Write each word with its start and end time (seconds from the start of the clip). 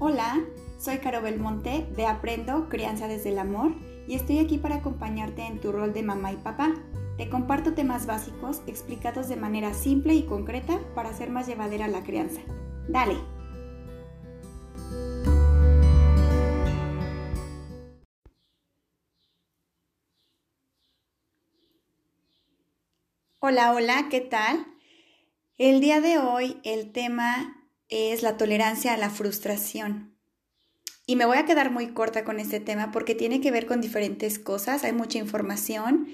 Hola, 0.00 0.44
soy 0.78 0.98
Caro 0.98 1.22
Belmonte 1.22 1.84
de 1.96 2.06
Aprendo 2.06 2.68
Crianza 2.68 3.08
desde 3.08 3.30
el 3.30 3.38
Amor 3.40 3.72
y 4.06 4.14
estoy 4.14 4.38
aquí 4.38 4.56
para 4.56 4.76
acompañarte 4.76 5.42
en 5.42 5.60
tu 5.60 5.72
rol 5.72 5.92
de 5.92 6.04
mamá 6.04 6.30
y 6.30 6.36
papá. 6.36 6.72
Te 7.16 7.28
comparto 7.28 7.74
temas 7.74 8.06
básicos 8.06 8.62
explicados 8.68 9.28
de 9.28 9.34
manera 9.34 9.74
simple 9.74 10.14
y 10.14 10.22
concreta 10.22 10.78
para 10.94 11.08
hacer 11.08 11.30
más 11.30 11.48
llevadera 11.48 11.88
la 11.88 12.04
crianza. 12.04 12.40
Dale. 12.88 13.16
Hola, 23.40 23.72
hola, 23.72 24.06
¿qué 24.08 24.20
tal? 24.20 24.64
El 25.56 25.80
día 25.80 26.00
de 26.00 26.18
hoy 26.18 26.60
el 26.62 26.92
tema 26.92 27.57
es 27.88 28.22
la 28.22 28.36
tolerancia 28.36 28.94
a 28.94 28.96
la 28.96 29.10
frustración. 29.10 30.14
Y 31.06 31.16
me 31.16 31.24
voy 31.24 31.38
a 31.38 31.46
quedar 31.46 31.70
muy 31.70 31.88
corta 31.94 32.22
con 32.22 32.38
este 32.38 32.60
tema 32.60 32.90
porque 32.92 33.14
tiene 33.14 33.40
que 33.40 33.50
ver 33.50 33.66
con 33.66 33.80
diferentes 33.80 34.38
cosas, 34.38 34.84
hay 34.84 34.92
mucha 34.92 35.18
información. 35.18 36.08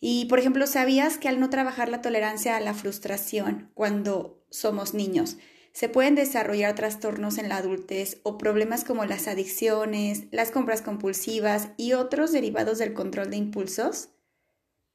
Y, 0.00 0.26
por 0.26 0.38
ejemplo, 0.38 0.66
¿sabías 0.68 1.18
que 1.18 1.28
al 1.28 1.40
no 1.40 1.50
trabajar 1.50 1.88
la 1.88 2.02
tolerancia 2.02 2.56
a 2.56 2.60
la 2.60 2.72
frustración 2.72 3.70
cuando 3.74 4.44
somos 4.48 4.94
niños, 4.94 5.38
se 5.72 5.88
pueden 5.88 6.14
desarrollar 6.14 6.76
trastornos 6.76 7.36
en 7.38 7.48
la 7.48 7.56
adultez 7.56 8.20
o 8.22 8.38
problemas 8.38 8.84
como 8.84 9.04
las 9.04 9.26
adicciones, 9.26 10.24
las 10.30 10.52
compras 10.52 10.82
compulsivas 10.82 11.70
y 11.76 11.94
otros 11.94 12.30
derivados 12.30 12.78
del 12.78 12.94
control 12.94 13.30
de 13.30 13.36
impulsos? 13.38 14.10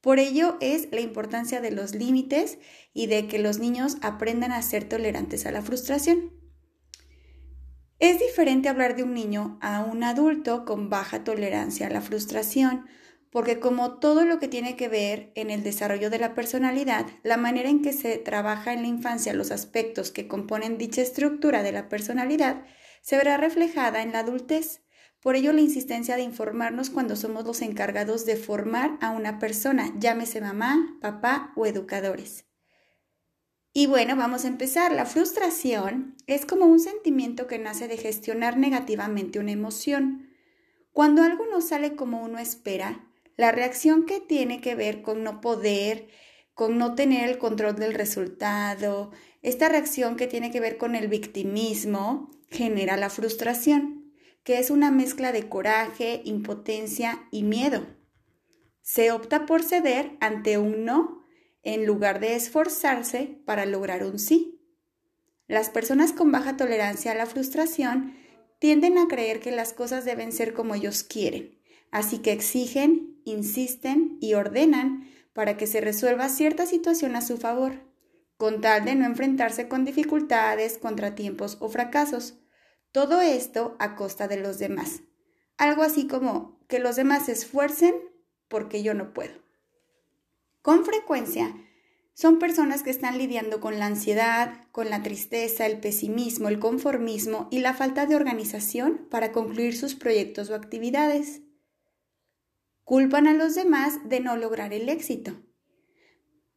Por 0.04 0.18
ello 0.18 0.58
es 0.60 0.88
la 0.92 1.00
importancia 1.00 1.62
de 1.62 1.70
los 1.70 1.94
límites 1.94 2.58
y 2.92 3.06
de 3.06 3.26
que 3.26 3.38
los 3.38 3.58
niños 3.58 3.96
aprendan 4.02 4.52
a 4.52 4.60
ser 4.60 4.86
tolerantes 4.86 5.46
a 5.46 5.50
la 5.50 5.62
frustración. 5.62 6.30
Es 8.00 8.18
diferente 8.18 8.68
hablar 8.68 8.96
de 8.96 9.02
un 9.02 9.14
niño 9.14 9.58
a 9.62 9.80
un 9.80 10.04
adulto 10.04 10.66
con 10.66 10.90
baja 10.90 11.24
tolerancia 11.24 11.86
a 11.86 11.90
la 11.90 12.02
frustración, 12.02 12.84
porque 13.30 13.60
como 13.60 13.98
todo 13.98 14.26
lo 14.26 14.38
que 14.38 14.46
tiene 14.46 14.76
que 14.76 14.90
ver 14.90 15.32
en 15.36 15.48
el 15.48 15.62
desarrollo 15.62 16.10
de 16.10 16.18
la 16.18 16.34
personalidad, 16.34 17.06
la 17.22 17.38
manera 17.38 17.70
en 17.70 17.80
que 17.80 17.94
se 17.94 18.18
trabaja 18.18 18.74
en 18.74 18.82
la 18.82 18.88
infancia 18.88 19.32
los 19.32 19.50
aspectos 19.50 20.10
que 20.10 20.28
componen 20.28 20.76
dicha 20.76 21.00
estructura 21.00 21.62
de 21.62 21.72
la 21.72 21.88
personalidad 21.88 22.62
se 23.00 23.16
verá 23.16 23.38
reflejada 23.38 24.02
en 24.02 24.12
la 24.12 24.18
adultez. 24.18 24.83
Por 25.24 25.36
ello, 25.36 25.54
la 25.54 25.62
insistencia 25.62 26.16
de 26.16 26.22
informarnos 26.22 26.90
cuando 26.90 27.16
somos 27.16 27.46
los 27.46 27.62
encargados 27.62 28.26
de 28.26 28.36
formar 28.36 28.98
a 29.00 29.10
una 29.10 29.38
persona, 29.38 29.90
llámese 29.98 30.42
mamá, 30.42 30.98
papá 31.00 31.54
o 31.56 31.64
educadores. 31.64 32.44
Y 33.72 33.86
bueno, 33.86 34.16
vamos 34.16 34.44
a 34.44 34.48
empezar. 34.48 34.92
La 34.92 35.06
frustración 35.06 36.14
es 36.26 36.44
como 36.44 36.66
un 36.66 36.78
sentimiento 36.78 37.46
que 37.46 37.58
nace 37.58 37.88
de 37.88 37.96
gestionar 37.96 38.58
negativamente 38.58 39.38
una 39.38 39.52
emoción. 39.52 40.28
Cuando 40.92 41.22
algo 41.22 41.46
no 41.50 41.62
sale 41.62 41.96
como 41.96 42.22
uno 42.22 42.38
espera, 42.38 43.08
la 43.38 43.50
reacción 43.50 44.04
que 44.04 44.20
tiene 44.20 44.60
que 44.60 44.74
ver 44.74 45.00
con 45.00 45.24
no 45.24 45.40
poder, 45.40 46.06
con 46.52 46.76
no 46.76 46.94
tener 46.94 47.30
el 47.30 47.38
control 47.38 47.76
del 47.76 47.94
resultado, 47.94 49.10
esta 49.40 49.70
reacción 49.70 50.16
que 50.16 50.26
tiene 50.26 50.50
que 50.50 50.60
ver 50.60 50.76
con 50.76 50.94
el 50.94 51.08
victimismo, 51.08 52.30
genera 52.50 52.98
la 52.98 53.08
frustración 53.08 54.03
que 54.44 54.58
es 54.58 54.70
una 54.70 54.90
mezcla 54.90 55.32
de 55.32 55.48
coraje, 55.48 56.20
impotencia 56.24 57.26
y 57.30 57.42
miedo. 57.42 57.86
Se 58.82 59.10
opta 59.10 59.46
por 59.46 59.62
ceder 59.62 60.16
ante 60.20 60.58
un 60.58 60.84
no 60.84 61.24
en 61.62 61.86
lugar 61.86 62.20
de 62.20 62.36
esforzarse 62.36 63.40
para 63.46 63.64
lograr 63.64 64.04
un 64.04 64.18
sí. 64.18 64.60
Las 65.48 65.70
personas 65.70 66.12
con 66.12 66.30
baja 66.30 66.56
tolerancia 66.56 67.12
a 67.12 67.14
la 67.14 67.26
frustración 67.26 68.14
tienden 68.58 68.98
a 68.98 69.08
creer 69.08 69.40
que 69.40 69.50
las 69.50 69.72
cosas 69.72 70.04
deben 70.04 70.30
ser 70.30 70.52
como 70.52 70.74
ellos 70.74 71.02
quieren, 71.02 71.58
así 71.90 72.18
que 72.18 72.32
exigen, 72.32 73.20
insisten 73.24 74.18
y 74.20 74.34
ordenan 74.34 75.08
para 75.32 75.56
que 75.56 75.66
se 75.66 75.80
resuelva 75.80 76.28
cierta 76.28 76.66
situación 76.66 77.16
a 77.16 77.22
su 77.22 77.38
favor, 77.38 77.80
con 78.36 78.60
tal 78.60 78.84
de 78.84 78.94
no 78.94 79.06
enfrentarse 79.06 79.68
con 79.68 79.84
dificultades, 79.84 80.78
contratiempos 80.78 81.56
o 81.60 81.68
fracasos. 81.68 82.43
Todo 82.94 83.22
esto 83.22 83.74
a 83.80 83.96
costa 83.96 84.28
de 84.28 84.36
los 84.36 84.60
demás. 84.60 85.02
Algo 85.56 85.82
así 85.82 86.06
como 86.06 86.60
que 86.68 86.78
los 86.78 86.94
demás 86.94 87.26
se 87.26 87.32
esfuercen 87.32 87.92
porque 88.46 88.84
yo 88.84 88.94
no 88.94 89.12
puedo. 89.12 89.34
Con 90.62 90.84
frecuencia, 90.84 91.56
son 92.14 92.38
personas 92.38 92.84
que 92.84 92.90
están 92.90 93.18
lidiando 93.18 93.58
con 93.58 93.80
la 93.80 93.86
ansiedad, 93.86 94.68
con 94.70 94.90
la 94.90 95.02
tristeza, 95.02 95.66
el 95.66 95.80
pesimismo, 95.80 96.48
el 96.48 96.60
conformismo 96.60 97.48
y 97.50 97.58
la 97.58 97.74
falta 97.74 98.06
de 98.06 98.14
organización 98.14 99.08
para 99.10 99.32
concluir 99.32 99.76
sus 99.76 99.96
proyectos 99.96 100.50
o 100.50 100.54
actividades. 100.54 101.40
Culpan 102.84 103.26
a 103.26 103.34
los 103.34 103.56
demás 103.56 104.08
de 104.08 104.20
no 104.20 104.36
lograr 104.36 104.72
el 104.72 104.88
éxito. 104.88 105.42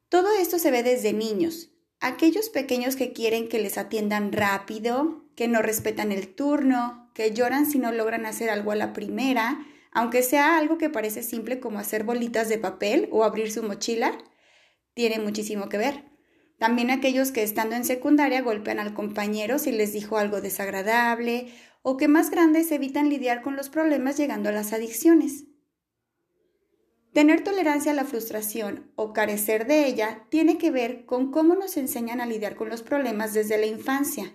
Todo 0.08 0.30
esto 0.40 0.60
se 0.60 0.70
ve 0.70 0.84
desde 0.84 1.14
niños, 1.14 1.72
aquellos 2.00 2.50
pequeños 2.50 2.96
que 2.96 3.12
quieren 3.12 3.50
que 3.50 3.58
les 3.58 3.80
atiendan 3.80 4.32
rápido, 4.32 5.27
que 5.38 5.48
no 5.48 5.62
respetan 5.62 6.12
el 6.12 6.34
turno, 6.34 7.12
que 7.14 7.32
lloran 7.32 7.68
si 7.68 7.78
no 7.78 7.92
logran 7.92 8.26
hacer 8.26 8.50
algo 8.50 8.72
a 8.72 8.76
la 8.76 8.92
primera, 8.92 9.64
aunque 9.92 10.24
sea 10.24 10.58
algo 10.58 10.80
que 10.80 10.90
parece 10.90 11.22
simple 11.22 11.60
como 11.60 11.78
hacer 11.78 12.04
bolitas 12.04 12.50
de 12.50 12.58
papel 12.58 13.08
o 13.12 13.24
abrir 13.24 13.52
su 13.52 13.62
mochila, 13.62 14.18
tiene 14.96 15.20
muchísimo 15.20 15.70
que 15.70 15.78
ver. 15.78 16.06
También 16.58 16.90
aquellos 16.90 17.32
que 17.32 17.44
estando 17.44 17.76
en 17.76 17.86
secundaria 17.86 18.42
golpean 18.42 18.80
al 18.80 18.96
compañero 18.96 19.60
si 19.60 19.72
les 19.72 19.94
dijo 19.94 20.18
algo 20.18 20.42
desagradable 20.42 21.54
o 21.84 21.98
que 21.98 22.08
más 22.08 22.32
grandes 22.32 22.72
evitan 22.72 23.08
lidiar 23.08 23.44
con 23.44 23.56
los 23.56 23.70
problemas 23.70 24.18
llegando 24.18 24.50
a 24.50 24.54
las 24.54 24.74
adicciones. 24.74 25.46
Tener 27.14 27.44
tolerancia 27.44 27.92
a 27.92 27.96
la 27.96 28.06
frustración 28.06 28.92
o 28.96 29.14
carecer 29.14 29.68
de 29.68 29.86
ella 29.86 30.26
tiene 30.32 30.58
que 30.58 30.72
ver 30.72 31.06
con 31.06 31.30
cómo 31.30 31.54
nos 31.54 31.78
enseñan 31.78 32.22
a 32.22 32.26
lidiar 32.26 32.56
con 32.56 32.70
los 32.70 32.82
problemas 32.82 33.36
desde 33.36 33.60
la 33.60 33.68
infancia. 33.68 34.34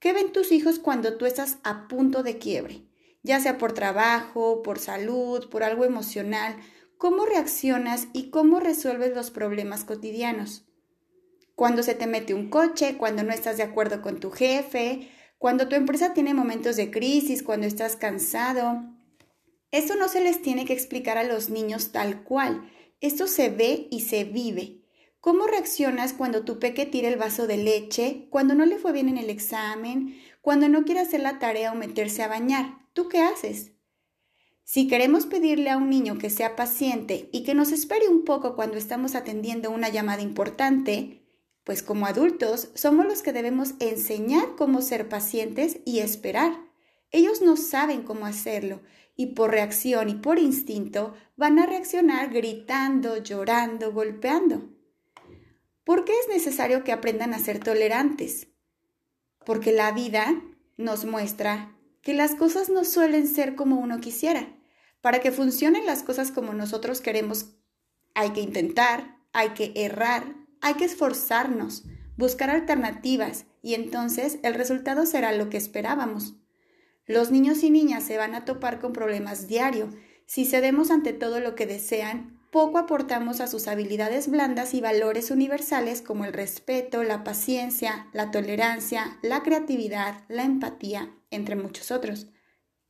¿Qué 0.00 0.14
ven 0.14 0.32
tus 0.32 0.50
hijos 0.50 0.78
cuando 0.78 1.18
tú 1.18 1.26
estás 1.26 1.58
a 1.62 1.86
punto 1.86 2.22
de 2.22 2.38
quiebre? 2.38 2.86
Ya 3.22 3.38
sea 3.38 3.58
por 3.58 3.74
trabajo, 3.74 4.62
por 4.62 4.78
salud, 4.78 5.50
por 5.50 5.62
algo 5.62 5.84
emocional. 5.84 6.56
¿Cómo 6.96 7.26
reaccionas 7.26 8.08
y 8.14 8.30
cómo 8.30 8.60
resuelves 8.60 9.14
los 9.14 9.30
problemas 9.30 9.84
cotidianos? 9.84 10.64
Cuando 11.54 11.82
se 11.82 11.94
te 11.94 12.06
mete 12.06 12.32
un 12.32 12.48
coche, 12.48 12.96
cuando 12.96 13.22
no 13.24 13.32
estás 13.32 13.58
de 13.58 13.62
acuerdo 13.62 14.00
con 14.00 14.20
tu 14.20 14.30
jefe, 14.30 15.10
cuando 15.36 15.68
tu 15.68 15.76
empresa 15.76 16.14
tiene 16.14 16.32
momentos 16.32 16.76
de 16.76 16.90
crisis, 16.90 17.42
cuando 17.42 17.66
estás 17.66 17.96
cansado. 17.96 18.82
Esto 19.70 19.96
no 19.96 20.08
se 20.08 20.22
les 20.22 20.40
tiene 20.40 20.64
que 20.64 20.72
explicar 20.72 21.18
a 21.18 21.24
los 21.24 21.50
niños 21.50 21.92
tal 21.92 22.24
cual. 22.24 22.70
Esto 23.02 23.26
se 23.26 23.50
ve 23.50 23.86
y 23.90 24.00
se 24.00 24.24
vive. 24.24 24.79
¿Cómo 25.20 25.46
reaccionas 25.46 26.14
cuando 26.14 26.46
tu 26.46 26.58
peque 26.58 26.86
tira 26.86 27.08
el 27.08 27.16
vaso 27.16 27.46
de 27.46 27.58
leche, 27.58 28.26
cuando 28.30 28.54
no 28.54 28.64
le 28.64 28.78
fue 28.78 28.92
bien 28.92 29.06
en 29.10 29.18
el 29.18 29.28
examen, 29.28 30.18
cuando 30.40 30.66
no 30.70 30.84
quiere 30.84 31.00
hacer 31.00 31.20
la 31.20 31.38
tarea 31.38 31.72
o 31.72 31.74
meterse 31.74 32.22
a 32.22 32.28
bañar? 32.28 32.78
¿Tú 32.94 33.10
qué 33.10 33.20
haces? 33.20 33.72
Si 34.64 34.88
queremos 34.88 35.26
pedirle 35.26 35.68
a 35.68 35.76
un 35.76 35.90
niño 35.90 36.16
que 36.16 36.30
sea 36.30 36.56
paciente 36.56 37.28
y 37.32 37.42
que 37.42 37.52
nos 37.52 37.70
espere 37.70 38.08
un 38.08 38.24
poco 38.24 38.56
cuando 38.56 38.78
estamos 38.78 39.14
atendiendo 39.14 39.70
una 39.70 39.90
llamada 39.90 40.22
importante, 40.22 41.26
pues 41.64 41.82
como 41.82 42.06
adultos 42.06 42.70
somos 42.74 43.04
los 43.04 43.20
que 43.20 43.34
debemos 43.34 43.74
enseñar 43.78 44.56
cómo 44.56 44.80
ser 44.80 45.10
pacientes 45.10 45.80
y 45.84 45.98
esperar. 45.98 46.56
Ellos 47.10 47.42
no 47.42 47.58
saben 47.58 48.04
cómo 48.04 48.24
hacerlo 48.24 48.80
y 49.16 49.34
por 49.34 49.50
reacción 49.50 50.08
y 50.08 50.14
por 50.14 50.38
instinto 50.38 51.12
van 51.36 51.58
a 51.58 51.66
reaccionar 51.66 52.32
gritando, 52.32 53.18
llorando, 53.18 53.92
golpeando. 53.92 54.79
¿Por 55.84 56.04
qué 56.04 56.12
es 56.18 56.28
necesario 56.28 56.84
que 56.84 56.92
aprendan 56.92 57.34
a 57.34 57.38
ser 57.38 57.58
tolerantes? 57.58 58.48
Porque 59.44 59.72
la 59.72 59.92
vida 59.92 60.42
nos 60.76 61.04
muestra 61.04 61.76
que 62.02 62.14
las 62.14 62.34
cosas 62.34 62.68
no 62.68 62.84
suelen 62.84 63.26
ser 63.26 63.54
como 63.54 63.80
uno 63.80 64.00
quisiera. 64.00 64.56
Para 65.00 65.20
que 65.20 65.32
funcionen 65.32 65.86
las 65.86 66.02
cosas 66.02 66.30
como 66.30 66.52
nosotros 66.52 67.00
queremos, 67.00 67.56
hay 68.14 68.30
que 68.30 68.40
intentar, 68.40 69.16
hay 69.32 69.50
que 69.50 69.72
errar, 69.74 70.34
hay 70.60 70.74
que 70.74 70.84
esforzarnos, 70.84 71.84
buscar 72.16 72.50
alternativas 72.50 73.46
y 73.62 73.74
entonces 73.74 74.38
el 74.42 74.54
resultado 74.54 75.06
será 75.06 75.32
lo 75.32 75.48
que 75.48 75.56
esperábamos. 75.56 76.34
Los 77.06 77.30
niños 77.30 77.62
y 77.62 77.70
niñas 77.70 78.04
se 78.04 78.18
van 78.18 78.34
a 78.34 78.44
topar 78.44 78.78
con 78.78 78.92
problemas 78.92 79.48
diario 79.48 79.90
si 80.26 80.44
cedemos 80.44 80.90
ante 80.90 81.12
todo 81.12 81.40
lo 81.40 81.54
que 81.54 81.66
desean 81.66 82.39
poco 82.50 82.78
aportamos 82.78 83.40
a 83.40 83.46
sus 83.46 83.68
habilidades 83.68 84.28
blandas 84.28 84.74
y 84.74 84.80
valores 84.80 85.30
universales 85.30 86.02
como 86.02 86.24
el 86.24 86.32
respeto, 86.32 87.04
la 87.04 87.22
paciencia, 87.22 88.08
la 88.12 88.30
tolerancia, 88.30 89.18
la 89.22 89.42
creatividad, 89.42 90.24
la 90.28 90.44
empatía, 90.44 91.14
entre 91.30 91.54
muchos 91.56 91.90
otros. 91.90 92.26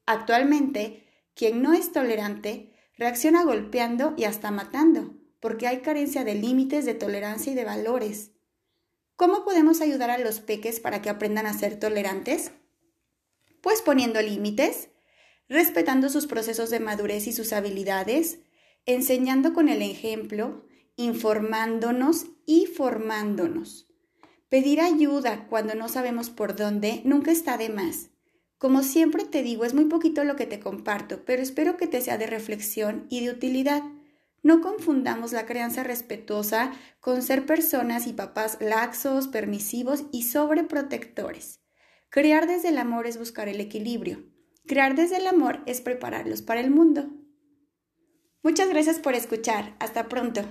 Actualmente, 0.07 1.07
quien 1.35 1.63
no 1.63 1.73
es 1.73 1.93
tolerante 1.93 2.75
reacciona 2.97 3.45
golpeando 3.45 4.15
y 4.17 4.25
hasta 4.25 4.51
matando, 4.51 5.15
porque 5.41 5.67
hay 5.67 5.81
carencia 5.81 6.25
de 6.25 6.35
límites 6.35 6.85
de 6.85 6.95
tolerancia 6.95 7.53
y 7.53 7.55
de 7.55 7.65
valores. 7.65 8.33
¿Cómo 9.17 9.45
podemos 9.45 9.81
ayudar 9.81 10.11
a 10.11 10.19
los 10.19 10.41
peques 10.41 10.81
para 10.81 11.03
que 11.03 11.11
aprendan 11.11 11.47
a 11.47 11.53
ser 11.53 11.79
tolerantes? 11.79 12.53
Pues 13.61 13.83
poniendo 13.83 14.23
límites, 14.23 14.89
respetando 15.49 16.09
sus 16.09 16.27
procesos 16.27 16.71
de 16.71 16.81
madurez 16.81 17.27
y 17.27 17.33
sus 17.33 17.53
habilidades, 17.53 18.41
enseñando 18.87 19.53
con 19.53 19.69
el 19.69 19.83
ejemplo, 19.83 20.65
informándonos 20.97 22.27
y 22.47 22.67
formándonos. 22.67 23.87
Pedir 24.49 24.81
ayuda 24.81 25.47
cuando 25.49 25.75
no 25.75 25.89
sabemos 25.89 26.29
por 26.29 26.57
dónde 26.57 27.03
nunca 27.05 27.31
está 27.31 27.57
de 27.57 27.69
más. 27.69 28.11
Como 28.59 28.83
siempre 28.83 29.25
te 29.25 29.43
digo, 29.43 29.65
es 29.65 29.75
muy 29.75 29.87
poquito 29.87 30.25
lo 30.25 30.37
que 30.37 30.45
te 30.45 30.61
comparto, 30.61 31.25
pero 31.25 31.41
espero 31.41 31.77
que 31.77 31.87
te 31.87 32.01
sea 32.01 32.19
de 32.19 32.27
reflexión 32.27 33.07
y 33.09 33.25
de 33.25 33.31
utilidad. 33.31 33.83
No 34.43 34.61
confundamos 34.61 35.33
la 35.33 35.47
crianza 35.47 35.83
respetuosa 35.83 36.73
con 37.01 37.23
ser 37.23 37.47
personas 37.47 38.07
y 38.07 38.13
papás 38.13 38.59
laxos, 38.61 39.29
permisivos 39.29 40.05
y 40.13 40.25
sobreprotectores. 40.25 41.61
Crear 42.09 42.47
desde 42.47 42.71
el 42.71 42.79
amor 42.79 43.07
es 43.07 43.19
buscar 43.19 43.49
el 43.49 43.61
equilibrio. 43.61 44.25
Crear 44.67 44.95
desde 44.95 45.19
el 45.19 45.27
amor 45.27 45.61
es 45.67 45.81
prepararlos 45.81 46.43
para 46.43 46.61
el 46.61 46.71
mundo. 46.71 47.09
Muchas 48.43 48.69
gracias 48.69 48.99
por 48.99 49.15
escuchar. 49.15 49.75
Hasta 49.79 50.09
pronto. 50.09 50.43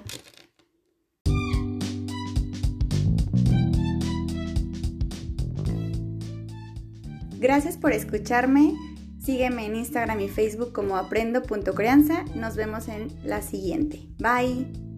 Gracias 7.40 7.78
por 7.78 7.94
escucharme. 7.94 8.74
Sígueme 9.20 9.66
en 9.66 9.76
Instagram 9.76 10.20
y 10.20 10.28
Facebook 10.28 10.74
como 10.74 10.98
aprendo.crianza. 10.98 12.26
Nos 12.36 12.56
vemos 12.56 12.88
en 12.88 13.08
la 13.24 13.42
siguiente. 13.42 14.08
Bye. 14.18 14.89